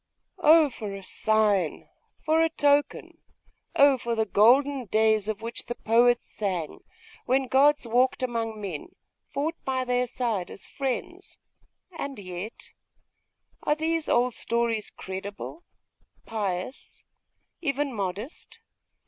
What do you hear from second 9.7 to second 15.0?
their side as friends! And yet.... are these old stories